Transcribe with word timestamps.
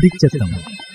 부딪혔던 0.00 0.87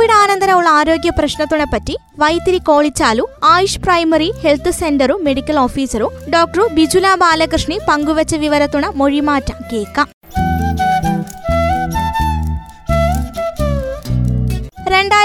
Covid 0.00 0.14
ആനന്തരമുള്ള 0.18 0.68
ആരോഗ്യ 0.80 1.10
പ്രശ്നത്തിനെ 1.16 1.64
പറ്റി 1.72 1.94
വൈത്തിരി 2.18 2.60
കോളിച്ചാലു 2.68 3.24
ആയുഷ് 3.44 3.80
പ്രൈമറി 3.84 4.28
ഹെൽത്ത് 4.44 4.72
സെന്ററും 4.78 5.18
മെഡിക്കൽ 5.26 5.56
ഓഫീസറും 5.64 6.14
ഡോക്ടർ 6.34 6.62
ബിജുല 6.76 7.06
ബാലകൃഷ്ണി 7.22 7.76
പങ്കുവച്ച 7.88 8.34
വിവരത്തുണ 8.44 8.86
മൊഴിമാറ്റം 9.00 9.58
കേൾക്കാം. 9.72 10.08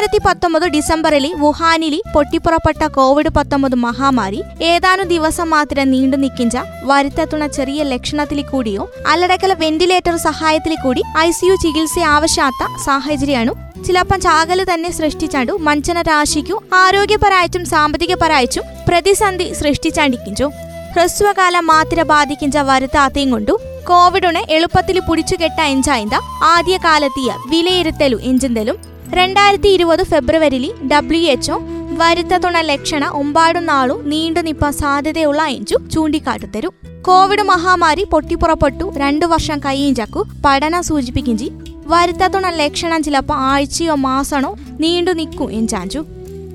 രണ്ടായിരത്തി 0.06 0.28
പത്തൊമ്പത് 0.28 0.66
ഡിസംബറിലെ 0.68 1.30
വുഹാനിലെ 1.44 2.00
പൊട്ടിപ്പുറപ്പെട്ട 2.14 2.82
കോവിഡ് 2.98 3.30
പത്തൊമ്പത് 3.30 3.76
മഹാമാരി 3.76 4.40
ഏതാനും 4.64 5.08
ദിവസം 5.08 5.48
മാത്രം 5.50 5.88
നീണ്ടു 5.92 6.18
നിൽക്കിഞ്ച 6.18 6.56
വരുത്തെത്തുന്ന 6.84 7.46
ചെറിയ 7.48 7.80
ലക്ഷണത്തിൽ 7.84 8.40
കൂടിയോ 8.52 8.84
അല്ലടക്കല 9.08 9.56
വെന്റിലേറ്റർ 9.64 10.16
സഹായത്തിൽ 10.26 10.74
കൂടി 10.84 11.02
ഐ 11.18 11.28
സിയു 11.32 11.56
ചികിത്സ 11.64 11.98
ആവശ്യാത്ത 12.16 12.62
സാഹചര്യമാണ്. 12.86 13.54
ചിലപ്പം 13.86 14.22
ചാകൽ 14.22 14.62
തന്നെ 14.74 14.92
സൃഷ്ടിച്ചാണ്ടു 15.00 15.56
മഞ്ചന 15.68 16.02
രാശിക്കും 16.12 16.60
ആരോഗ്യപരായിട്ടും 16.84 17.66
സാമ്പത്തികപരായിട്ടും 17.66 18.66
പ്രതിസന്ധി 18.88 19.50
സൃഷ്ടിച്ചാണ്ടിക്കിഞ്ചു 19.62 20.48
ഹ്രസ്വകാലം 20.96 21.66
മാത്രം 21.68 22.08
ബാധിക്കിഞ്ച 22.08 22.58
വരുത്താത്തയും 22.70 23.32
കൊണ്ടു 23.32 23.56
കോവിഡിനെ 23.90 24.44
എളുപ്പത്തിൽ 24.50 25.00
പിടിച്ചുകെട്ട 25.00 25.60
എഞ്ചായിന്ത 25.76 26.16
ആദ്യകാലത്തിയ 26.56 27.32
വിലയിരുത്തലു 27.50 28.20
എഞ്ചിന്തലും 28.24 28.78
രണ്ടായിരത്തി 29.14 29.68
ഇരുപത് 29.68 30.04
ഫെബ്രുവരിയിൽ 30.04 30.88
ഡബ്ല്യു 30.88 31.22
എച്ച്ഒ 31.22 31.62
വരുത്തത്തുണ 31.98 32.62
ലക്ഷണ 32.62 33.08
ഒമ്പാടും 33.08 33.66
നാളും 33.66 34.10
നീണ്ടു 34.10 34.40
നിപ്പാൻ 34.40 34.74
സാധ്യതയുള്ള 34.74 35.42
അഞ്ചു 35.42 35.76
ചൂണ്ടിക്കാട്ടുതരും 35.92 36.74
കോവിഡ് 37.02 37.42
മഹാമാരി 37.42 38.04
പൊട്ടിപ്പുറപ്പെട്ടു 38.04 38.92
രണ്ടു 38.98 39.26
വർഷം 39.26 39.60
കയ്യഞ്ചാക്കു 39.60 40.26
പഠനം 40.46 40.84
സൂചിപ്പിക്കിഞ്ചി 40.84 41.52
വരുത്തത്തുണ 41.86 42.50
ലക്ഷണം 42.50 43.04
ചിലപ്പോൾ 43.04 43.34
ആഴ്ചയോ 43.34 43.96
മാസണോ 43.96 44.56
നീണ്ടു 44.80 45.12
നിൽക്കും 45.12 45.52
എഞ്ചാഞ്ചു. 45.52 46.00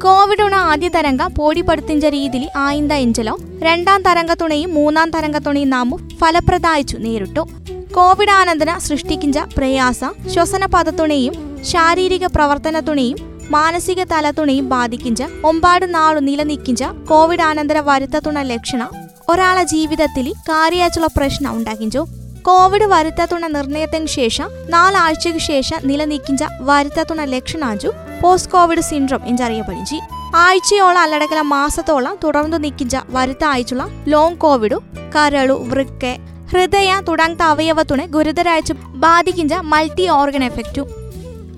കോവിഡുണ 0.04 0.54
ആദ്യ 0.54 0.88
തരംഗ 0.88 1.22
പോടിപ്പെടുത്തിഞ്ച 1.38 2.06
രീതിയിൽ 2.06 2.48
ആയിന്ത 2.56 2.92
എഞ്ചലോ 2.92 3.38
രണ്ടാം 3.58 4.02
തരംഗത്തുണയും 4.02 4.74
മൂന്നാം 4.74 5.10
തരംഗത്തുണയും 5.10 5.70
നാമും 5.70 6.08
ഫലപ്രദായിച്ചു 6.18 6.96
നേരിട്ടു. 6.96 7.48
കോവിഡ് 7.96 8.30
ആനന്തര 8.30 8.78
സൃഷ്ടിക്കിഞ്ച 8.78 9.38
പ്രയാസ 9.38 10.00
ശ്വസന 10.34 10.66
പദത്തുണയും 10.66 11.64
ശാരീരിക 11.64 12.26
പ്രവർത്തനത്തുണയും 12.26 13.16
മാനസിക 13.50 14.04
തലത്തുണയും 14.04 14.68
ബാധിക്കിഞ്ച 14.68 15.24
ഒമ്പാട് 15.44 15.94
നാളു 15.94 16.20
നിലനിൽക്കിഞ്ച 16.20 16.84
കോവിഡാനന്തര 17.08 17.78
വരുത്തത്തുണ 17.80 18.42
ലക്ഷണ 18.42 18.88
ഒരാളെ 19.28 19.64
ജീവിതത്തിൽ 19.64 20.32
കാര്യാച്ചുള്ള 20.32 21.08
പ്രശ്നം 21.16 21.56
ഉണ്ടാക്കിഞ്ചു. 21.56 22.06
കോവിഡ് 22.42 22.86
വരുത്തത്തുണ 22.86 23.46
നിർണയത്തിന് 23.46 24.06
ശേഷം 24.06 24.48
നാലാഴ്ചയ്ക്ക് 24.68 25.40
ശേഷം 25.40 25.78
നിലനിൽക്കിഞ്ച 25.84 26.44
വരുത്തത്തുണ 26.60 27.24
ലക്ഷണാഞ്ചു 27.24 27.92
പോസ്റ്റ് 28.20 28.52
കോവിഡ് 28.52 28.80
സിൻഡ്രോം 28.80 29.26
എഞ്ചറിയപ്പെടിഞ്ചി. 29.26 30.00
ആഴ്ചയോളം 30.36 30.98
അല്ലടക്കല 30.98 31.40
മാസത്തോളം 31.40 32.18
തുടർന്നു 32.24 32.56
നിൽക്കിഞ്ച 32.56 32.96
വരുത്ത 33.08 33.44
ആഴ്ചയുള്ള 33.44 33.88
ലോങ് 34.08 34.36
കോവിഡു 34.36 34.82
കരളു 35.16 35.52
വൃക്ക 35.52 36.04
ഹൃദയ 36.50 36.92
തുടങ്ങത്ത 37.08 37.42
അവയവത്തുണെ 37.44 38.04
ഗുരുതരാഴ്ച 38.06 38.72
ബാധിക്കുന്ന 38.96 39.56
മൾട്ടി 39.64 40.04
ഓർഗൻ 40.10 40.44
എഫക്റ്റു 40.44 40.82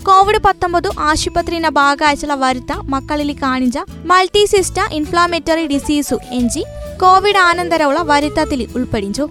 കോവിഡ് 0.03 0.41
പത്തൊമ്പത് 0.45 0.89
ആശുപത്രിയുടെ 1.01 1.69
ഭാഗമായിട്ടുള്ള 1.69 2.35
വരുത്ത 2.35 2.73
മക്കളിൽ 2.89 3.31
കാണിച്ച 3.43 3.79
മൾട്ടി 4.05 4.43
സിസ്റ്റ 4.47 4.79
ഇൻഫ്ലാമേറ്ററി 4.93 5.67
ഡിസീസു 5.67 6.17
എഞ്ചി 6.33 6.63
കോവിഡ് 7.01 7.37
ആനന്തരമുള്ള 7.39 8.01
വരുത്തത്തിൽ 8.03 8.61
ഉൾപ്പെടിച്ചു 8.77 9.25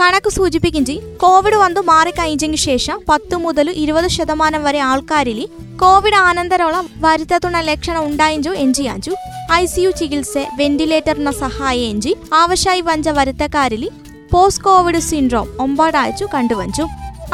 കണക്ക് 0.00 0.30
സൂചിപ്പിക്കിഞ്ചി 0.30 0.96
കോവിഡ് 1.16 1.56
വന്നു 1.56 1.82
കഴിഞ്ഞ 2.18 2.58
ശേഷം 2.64 2.98
പത്ത് 3.08 3.36
മുതൽ 3.36 3.68
ഇരുപത് 3.76 4.08
ശതമാനം 4.08 4.62
വരെ 4.64 4.80
ആൾക്കാരിൽ 4.80 5.40
കോവിഡ് 5.80 6.20
ആനന്തരമുള്ള 6.20 6.78
വരുത്തത്തുണ 7.00 7.56
ലക്ഷണം 7.60 8.04
ഉണ്ടായിഞ്ചു 8.06 8.52
എഞ്ചി 8.56 8.82
അഞ്ചു 8.82 9.12
ഐ 9.52 9.64
സി 9.66 9.80
യു 9.80 9.90
ചികിത്സ 9.90 10.38
വെന്റിലേറ്ററിന 10.58 11.30
സഹായ 11.40 11.78
എഞ്ചി 11.86 12.12
ആവശ്യമായി 12.34 12.80
വഞ്ച 12.80 13.08
വരുത്തക്കാരിൽ 13.10 13.84
പോസ്റ്റ് 14.32 14.64
കോവിഡ് 14.64 14.98
സിൻഡ്രോം 14.98 15.48
ഒമ്പാടാഴ്ച 15.60 16.24
കണ്ടുവഞ്ചു 16.34 16.82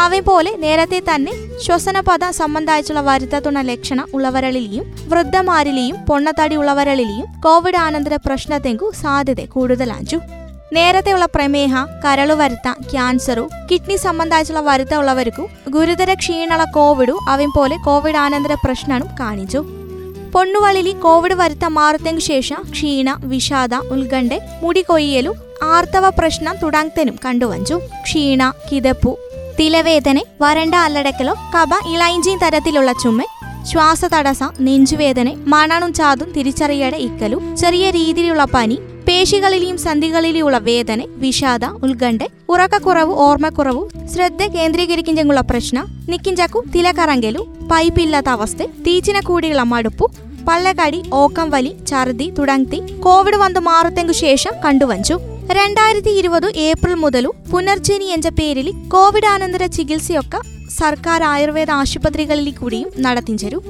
അവയെപ്പോലെ 0.00 0.56
നേരത്തെ 0.56 0.98
തന്നെ 0.98 1.32
ശ്വസനപഥ 1.64 2.30
സംബന്ധായിട്ടുള്ള 2.30 3.00
വരുത്തത്തുണ 3.00 3.60
ലക്ഷണ 3.60 4.04
ഉള്ളവരളിലെയും 4.14 4.94
വൃദ്ധമാരിലെയും 5.08 5.96
പൊണ്ണത്തടി 6.08 6.56
ഉള്ളവരളിലെയും 6.56 7.26
കോവിഡ് 7.40 7.76
ആനന്തര 7.76 8.16
പ്രശ്നത്തെങ്കു 8.26 8.92
സാധ്യത 9.02 9.46
കൂടുതലാഞ്ചു. 9.46 10.16
നേരത്തെയുള്ള 10.72 11.24
പ്രമേഹ 11.24 11.74
കരളു 11.84 12.34
വരുത്ത 12.34 12.72
ക്യാൻസറു 12.90 13.48
കിഡ്നി 13.72 13.96
സംബന്ധായിട്ടുള്ള 13.96 14.60
വരുത്ത 14.60 14.94
ഉള്ളവർക്കു 14.94 15.48
ഗുരുതര 15.68 16.14
ക്ഷീണള 16.14 16.64
കോവിഡു 16.64 17.18
അവയും 17.28 17.52
പോലെ 17.56 17.76
കോവിഡ് 17.76 18.16
ആനന്തര 18.16 18.54
പ്രശ്നവും 18.64 19.08
കാണിച്ചു. 19.20 19.58
പൊണ്ണുവളിലി 20.32 20.90
കോവിഡ് 20.90 21.34
വരുത്ത 21.34 21.64
മാറത്തെങ്കു 21.64 22.20
ശേഷം 22.20 22.62
ക്ഷീണ 22.70 23.16
വിഷാദ 23.24 23.74
ഉത്കണ്ഠ 23.74 24.32
മുടി 24.62 24.82
കൊയ്യലു 24.82 25.34
ആർത്തവ 25.66 26.08
പ്രശ്നം 26.08 26.56
തുടങ്ങത്തനും 26.62 27.16
കണ്ടുവഞ്ചു 27.24 27.80
ക്ഷീണ 28.04 28.52
കിതപ്പു 28.70 29.18
തിലവേദന 29.58 30.18
വരണ്ട 30.40 30.74
അല്ലടക്കലോ 30.74 31.34
കബ 31.54 31.72
ഇളയിഞ്ചിയും 31.86 32.38
തരത്തിലുള്ള 32.38 32.92
ചുമ 32.92 33.20
ശ്വാസതടസ്സ 33.68 34.42
നെഞ്ചുവേദന 34.60 35.28
മണണും 35.46 35.92
ചാതും 35.92 36.32
തിരിച്ചറിയട 36.36 36.94
ഇക്കലു 36.94 37.38
ചെറിയ 37.56 37.90
രീതിയിലുള്ള 37.90 38.44
പനി 38.44 38.76
പേശികളിലെയും 39.08 39.78
സന്ധികളിലെയുള്ള 39.78 40.58
വേദന 40.58 41.06
വിഷാദ 41.16 41.64
ഉത്കണ്ഠ 41.82 42.22
ഉറക്കക്കുറവ് 42.48 43.14
ഓർമ്മക്കുറവ് 43.14 43.82
ശ്രദ്ധ 44.14 44.42
കേന്ദ്രീകരിക്കുന്നുള്ള 44.54 45.40
പ്രശ്നം 45.40 45.86
നിക്കിഞ്ചക്കു 46.08 46.64
തിലക്കറങ്കലു 46.74 47.42
പൈപ്പില്ലാത്ത 47.70 48.28
അവസ്ഥ 48.28 48.62
തീച്ചിന 48.86 49.20
കൂടിയുള്ള 49.24 49.62
മടുപ്പു 49.62 50.10
പള്ളക്കടി 50.48 51.02
ഓക്കം 51.12 51.50
വലി 51.50 51.72
ഛർദി 51.88 52.32
തുടങ്ങി 52.38 52.80
കോവിഡ് 53.02 53.36
വന്നു 53.36 53.60
മാറത്തെങ്കു 53.60 54.12
ശേഷം 54.12 54.50
കണ്ടുവഞ്ചു 54.64 55.33
രണ്ടായിരത്തി 55.52 56.08
ഇരുപത് 56.08 56.52
ഏപ്രിൽ 56.56 56.94
മുതൽ 56.94 57.30
പുനർജനി 57.52 58.04
എന്ന 58.04 58.28
പേരിൽ 58.28 58.72
കോവിഡാനന്തര 58.88 59.66
ചികിത്സയൊക്കെ 59.66 60.68
സർക്കാർ 60.70 61.22
ആയുർവേദ 61.22 61.70
ആശുപത്രികളിൽ 61.70 62.52
കൂടിയും 62.52 62.90
നടത്തിഞ്ചരു. 63.00 63.62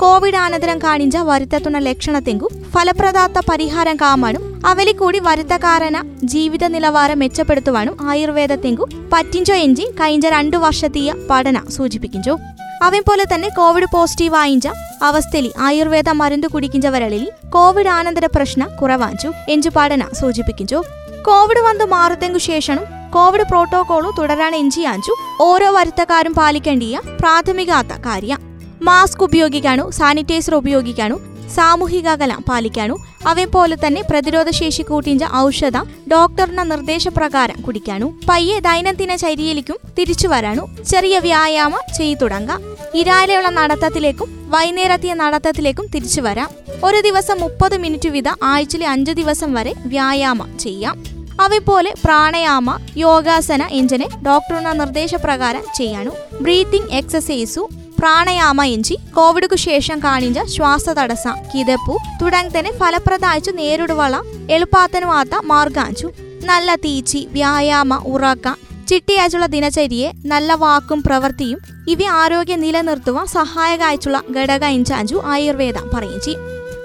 കോവിഡ് 0.00 0.36
അനന്തരം 0.36 0.78
കാണിച്ച 0.78 1.16
വരുത്തത്തുന്ന 1.16 1.78
ലക്ഷണത്തെങ്കു 1.78 2.50
ഫലപ്രദാത്ത 2.70 3.32
പരിഹാരം 3.50 3.96
കാമാനും 3.96 4.66
അവലി 4.66 4.92
കൂടി 4.92 5.18
വരുത്തക്കാരന 5.18 6.16
ജീവിത 6.24 6.64
നിലവാരം 6.68 7.18
മെച്ചപ്പെടുത്തുവാനും 7.18 7.96
ആയുർവേദത്തെങ്കു 8.00 8.88
പറ്റിഞ്ചോ 9.12 9.54
എഞ്ചി 9.54 9.82
കഴിഞ്ഞ 9.82 10.28
രണ്ടു 10.28 10.56
വർഷത്തീയ 10.56 11.14
പഠന 11.30 11.62
സൂചിപ്പിക്കിഞ്ചു. 11.68 12.36
അവൻ 12.82 13.00
പോലെ 13.08 13.24
തന്നെ 13.24 13.48
കോവിഡ് 13.48 13.86
പോസിറ്റീവ് 13.92 14.36
ആയിഞ്ച 14.36 14.68
അവസ്ഥയിൽ 15.02 15.52
ആയുർവേദ 15.58 16.08
മരുന്ന് 16.08 16.48
കുടിക്കിഞ്ചവരളിൽ 16.48 17.30
കോവിഡ് 17.50 17.88
ആനന്തര 17.88 18.26
പ്രശ്നം 18.26 18.76
കുറവാഞ്ചു 18.82 19.32
എഞ്ചു 19.48 19.70
പഠന 19.76 20.02
സൂചിപ്പിക്കിഞ്ചു. 20.20 20.82
കോവിഡ് 21.26 21.60
വന്ന് 21.60 21.84
മാറത്തെങ്കു 21.84 22.38
ശേഷം 22.38 22.78
കോവിഡ് 23.14 23.42
പ്രോട്ടോകോളു 23.42 24.14
തുടരാൻ 24.18 24.54
എഞ്ചിയാഞ്ചു 24.54 25.16
ഓരോ 25.40 25.72
വരുത്തക്കാരും 25.72 26.34
പാലിക്കേണ്ടിയ 26.34 27.00
പ്രാഥമികാത്ത 27.20 27.88
കാര്യം. 28.06 28.40
മാസ്ക് 28.82 29.22
ഉപയോഗിക്കാനു 29.22 29.90
സാനിറ്റൈസർ 29.90 30.54
ഉപയോഗിക്കാനു 30.54 31.20
സാമൂഹിക 31.54 32.08
അകലം 32.08 32.44
പാലിക്കാനു 32.48 32.96
അവയെപ്പോലെ 33.26 33.76
തന്നെ 33.76 34.02
പ്രതിരോധ 34.10 34.50
ശേഷി 34.50 34.82
കൂട്ടിഞ്ച 34.82 35.24
ഔഷധ 35.34 35.76
ഡോക്ടറിന്റെ 36.12 36.62
നിർദ്ദേശപ്രകാരം 36.62 37.60
കുടിക്കാനു 37.62 38.12
പയ്യെ 38.28 38.58
ദൈനംദിന 38.58 39.16
ചര്യയിലേക്കും 39.16 39.76
തിരിച്ചു 39.98 40.28
വരാനു 40.28 40.66
ചെറിയ 40.90 41.18
വ്യായാമം 41.18 41.94
ചെയ്തു 41.98 42.18
തുടങ്ങാം 42.20 42.62
ഇരാലയുള്ള 42.94 43.48
നടത്തത്തിലേക്കും 43.48 44.50
വൈകുന്നേരത്തിയ 44.50 45.14
നടത്തത്തിലേക്കും 45.14 45.86
തിരിച്ചു 45.86 46.20
വരാം. 46.20 46.48
ഒരു 46.84 47.00
ദിവസം 47.00 47.40
മുപ്പത് 47.40 47.78
മിനിറ്റ് 47.78 48.08
വീതം 48.08 48.36
ആഴ്ചയിലെ 48.42 48.86
അഞ്ചു 48.88 49.12
ദിവസം 49.12 49.54
വരെ 49.54 49.74
വ്യായാമം 49.86 50.58
ചെയ്യാം. 50.58 51.11
അവയെപ്പോലെ 51.40 51.92
പ്രാണയാമ 52.04 52.78
യോഗാസന 52.96 53.62
എഞ്ചിനെ 53.62 54.08
ഡോക്ടറുടെ 54.26 54.72
നിർദ്ദേശപ്രകാരം 54.72 55.62
ചെയ്യാനു 55.74 56.10
ബ്രീത്തിങ് 56.40 56.90
എക്സസൈസു 56.90 57.68
പ്രാണയാമ 57.98 58.64
എഞ്ചി 58.64 58.96
കോവിഡ്ക്കു 59.14 59.56
ശേഷം 59.56 59.98
കാണിച്ച 59.98 60.38
ശ്വാസതടസ്സ 60.38 61.28
കിതപ്പു 61.28 61.98
തുടങ്ങി 62.22 62.70
ഫലപ്രദായിച്ചു 62.78 63.50
നേരിടുവള 63.50 64.16
എളുപ്പാത്തനുമാത്ത 64.50 65.30
മാർഗാഞ്ചു. 65.44 66.08
നല്ല 66.44 66.74
തീച്ചി 66.74 67.28
വ്യായാമ 67.30 67.94
ഉറക്ക 67.94 68.54
ചിട്ടിയായിട്ടുള്ള 68.88 69.46
ദിനചര്യയെ 69.46 70.12
നല്ല 70.24 70.54
വാക്കും 70.54 71.02
പ്രവൃത്തിയും 71.02 71.58
ഇവ 71.88 72.02
ആരോഗ്യം 72.04 72.60
നിലനിർത്തുവാൻ 72.60 73.26
സഹായകായിട്ടുള്ള 73.26 74.22
ഘടക 74.30 74.64
ഇഞ്ചാഞ്ചു 74.64 75.22
ആയുർവേദ 75.24 75.74
പറയിച്ചി 75.94 76.36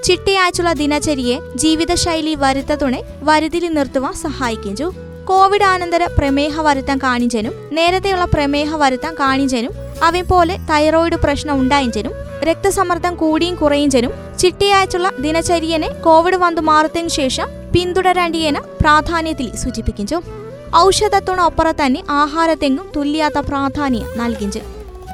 ചിട്ടയായിട്ടുള്ള 0.07 0.71
ദിനചര്യയെ 0.73 1.37
ജീവിതശൈലി 1.55 2.35
വരുത്തതുണെ 2.35 2.99
വരുതിയിൽ 3.21 3.73
നിർത്തുവാൻ 3.73 4.13
സഹായിക്കിഞ്ചു 4.13 4.85
കോവിഡ് 5.25 5.63
ആനന്തര 5.63 6.03
പ്രമേഹ 6.17 6.61
വരുത്താൻ 6.61 6.97
കാണിച്ചനും 6.97 7.53
നേരത്തെയുള്ള 7.77 8.25
പ്രമേഹ 8.25 8.69
വരുത്താൻ 8.75 9.13
കാണിച്ചനും 9.13 9.73
പോലെ 10.29 10.55
തൈറോയിഡ് 10.69 11.17
പ്രശ്നം 11.23 11.55
ഉണ്ടായിഞ്ചനും 11.61 12.13
രക്തസമ്മർദ്ദം 12.43 13.15
കൂടിയും 13.15 13.55
കുറയിഞ്ചനും 13.55 14.13
ചിട്ടിയാഴ്ചയുള്ള 14.39 15.09
ദിനചര്യനെ 15.19 15.89
കോവിഡ് 16.05 16.35
വന്നു 16.35 16.61
മാറത്തിന് 16.61 17.11
ശേഷം 17.17 17.49
പിന്തുടരേണ്ടിയന 17.73 18.59
പ്രാധാന്യത്തിൽ 18.81 19.49
സൂചിപ്പിക്കുന്നു 19.55 20.19
ഔഷധത്തുണൊപ്പറ 20.75 21.67
തന്നെ 21.71 22.03
ആഹാരത്തെങ്ങും 22.21 22.87
തുല്യാത്ത 22.95 23.39
പ്രാധാന്യം 23.49 24.07
നൽകിഞ്ച്. 24.21 24.61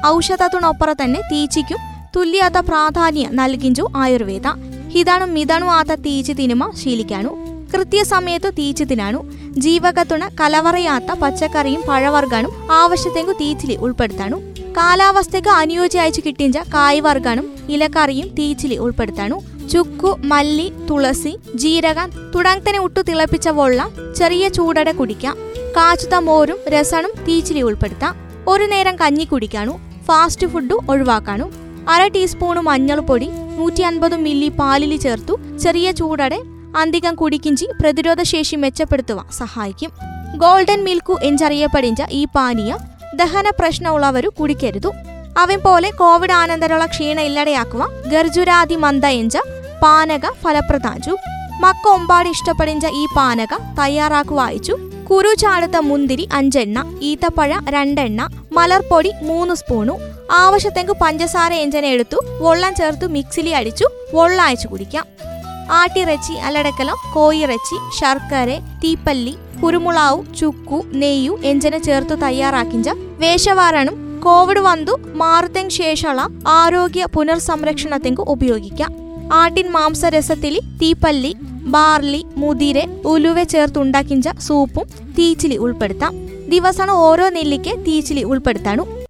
ഔഷധത്തുണൊപ്പറ 0.06 0.92
തന്നെ 0.92 1.20
തീച്ചയ്ക്കും 1.32 1.82
തുല്യാത്ത 2.16 2.58
പ്രാധാന്യം 2.58 3.36
നൽകിഞ്ചു 3.36 3.84
ആയുർവേദ. 3.96 4.46
ഹിതണു 4.94 5.24
മിതണു 5.26 5.66
ആത്ത 5.66 5.94
തീച്ച് 5.94 6.32
തിനുമ 6.38 6.70
ശീലിക്കാനു. 6.70 7.30
കൃത്യസമയത്ത് 7.74 8.52
തീച്ചു 8.58 8.84
തിനാണു 8.84 9.20
ജീവകത്തുണ 9.58 10.28
കലവറയാത്ത 10.40 11.04
പച്ചക്കറിയും 11.04 11.82
പഴവർഗാനും 11.88 12.72
ആവശ്യത്തെങ്കു 12.72 13.32
തീച്ചിലി 13.32 13.76
ഉൾപ്പെടുത്താണു 13.76 14.36
കാലാവസ്ഥയ്ക്ക് 14.76 15.48
അനുയോജ്യയച്ചു 15.48 16.22
കിട്ടിയ 16.26 16.62
കായ്വർഗാനും 16.74 17.46
ഇലക്കറിയും 17.68 18.28
തീച്ചിലി 18.28 18.76
ഉൾപ്പെടുത്താണു 18.76 19.42
ചുക്കു 19.72 20.16
മല്ലി 20.24 20.72
തുളസി 20.90 21.36
ജീരകം 21.54 22.10
തുടങ്ങനെ 22.34 22.78
ഉട്ടു 22.78 23.00
തിളപ്പിച്ച 23.00 23.48
വെള്ളം 23.48 24.14
ചെറിയ 24.14 24.48
ചൂടടെ 24.48 24.92
കുടിക്കാം. 24.92 25.36
കാച്ചുത 25.76 26.14
മോരും 26.14 26.58
രസണും 26.68 27.10
തീച്ചിലി 27.28 27.62
ഉൾപ്പെടുത്താം. 27.62 28.16
ഒരു 28.48 28.64
നേരം 28.64 28.96
കഞ്ഞി 28.96 29.24
കുടിക്കാനു. 29.24 29.78
ഫാസ്റ്റ് 30.04 30.46
ഫുഡ് 30.46 30.74
ഒഴിവാക്കാണു 30.88 31.63
അര 31.88 32.06
ടീസ്പൂണ് 32.06 32.60
മഞ്ഞൾപ്പൊടി 32.60 33.28
നൂറ്റി 33.58 33.82
അൻപത് 33.82 34.16
മില്ലി 34.16 34.48
പാലിൽ 34.48 34.96
ചേർത്തു. 34.96 35.34
ചെറിയ 35.62 35.92
ചൂടടെ 35.92 36.42
അന്തികം 36.76 37.14
കുടിക്കിഞ്ചി 37.14 37.66
പ്രതിരോധശേഷി 37.80 38.56
മെച്ചപ്പെടുത്തുവാൻ 38.56 39.26
സഹായിക്കും. 39.30 39.90
ഗോൾഡൻ 40.36 40.84
മിൽക്കു 40.84 41.18
എഞ്ചറിയപ്പെടിഞ്ച 41.22 42.02
ഈ 42.10 42.26
പാനീയം 42.36 42.78
ദഹന 43.16 43.50
പ്രശ്നമുള്ളവരു 43.50 44.28
കുടിക്കരുതു. 44.28 44.92
അവൻ 45.38 45.58
പോലെ 45.60 45.90
കോവിഡ് 45.90 46.32
ആനന്തരമുള്ള 46.32 46.86
ക്ഷീണ 46.86 47.20
ഇല്ലടയാക്കുക 47.20 47.86
ഗർജുരാതി 48.06 48.76
മന്ദ 48.76 49.06
എഞ്ച 49.06 49.36
പാനക 49.82 50.26
ഫലപ്രദാഞ്ചു. 50.42 51.16
മക്ക 51.60 51.88
ഒമ്പാട് 51.88 52.28
ഇഷ്ടപ്പെടിഞ്ച 52.28 52.86
ഈ 52.86 53.06
പാനക 53.16 53.54
തയ്യാറാക്കുക 53.80 54.40
അയച്ചു 55.04 55.12
കുരു 55.12 55.34
ചാടുത്ത 55.34 55.76
മുന്തിരി 55.80 56.28
അഞ്ചെണ്ണ 56.32 56.78
ഈത്തപ്പഴ 57.00 57.52
രണ്ടെണ്ണ 57.68 58.20
മലർപ്പൊടി 58.52 59.10
മൂന്ന് 59.22 59.54
സ്പൂണു 59.54 59.94
ആവശ്യത്തെങ്ക് 60.30 60.92
പഞ്ചസാര 61.00 61.52
എഞ്ചന 61.54 61.84
എടുത്തു 61.84 62.18
വെള്ളം 62.40 62.74
ചേർത്ത് 62.74 63.06
മിക്സിലി 63.08 63.50
അടിച്ചു 63.50 63.86
വെള്ളം 64.14 64.44
അയച്ചു 64.44 64.68
കുടിക്കാം 64.68 65.06
ആട്ടിറച്ചി 65.70 66.34
അല്ലടക്കലം 66.34 66.96
കോയിറച്ചി 67.14 67.76
ശർക്കര 67.98 68.50
തീപ്പല്ലി 68.84 69.34
കുരുമുളാവ് 69.62 70.34
ചുക്കു 70.36 70.84
നെയ്യു 70.92 71.38
എഞ്ചന 71.42 71.76
ചേർത്ത് 71.78 72.22
തയ്യാറാക്കിഞ്ച 72.22 72.88
വേഷവാരണം 73.18 74.20
കോവിഡ് 74.20 74.60
വന്നു 74.60 74.94
മാറുത്തെങ്ക് 75.14 75.70
ശേഷമുള്ള 75.70 76.22
ആരോഗ്യ 76.46 77.04
പുനർസംരക്ഷണത്തെങ്ക് 77.04 78.20
ഉപയോഗിക്കാം. 78.20 78.90
ആട്ടിൻ 79.32 79.66
മാംസരസത്തിൽ 79.72 80.58
തീപ്പല്ലി 80.82 81.36
ബാർലി 81.66 82.24
മുതിര 82.36 82.86
ഉലുവ 83.04 83.44
ചേർത്തുണ്ടാക്കിഞ്ച 83.44 84.28
സൂപ്പും 84.38 84.86
തീച്ചിലി 85.18 85.56
ഉൾപ്പെടുത്താം. 85.56 86.14
ദിവസം 86.48 86.90
ഓരോ 86.90 87.28
നെല്ലിക്ക് 87.28 87.84
തീച്ചിലി 87.86 88.22
ഉൾപ്പെടുത്താണു 88.22 89.04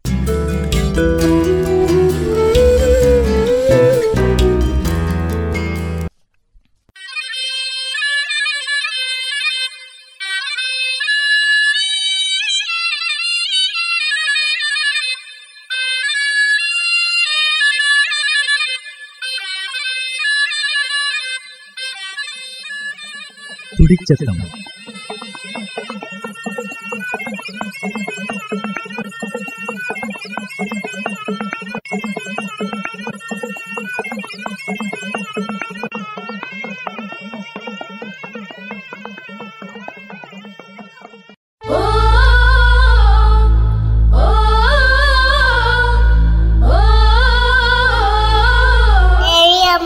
తుడి 23.74 23.96
చెత్తం 24.02 24.38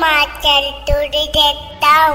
మాట్లాడుతూ 0.02 0.96
చేస్తాం 1.36 2.12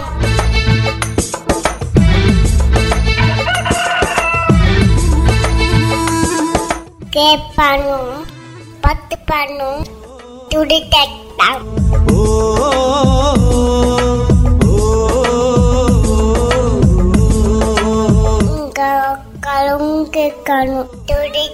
கேட்பானோ 7.15 7.97
பத்துப்பானோ 8.83 9.71
துடித்தான் 10.51 11.13
kalau 18.73 19.11
kalau 19.45 19.77
kamu 20.47 20.81
tuh 21.05 21.23
di 21.35 21.45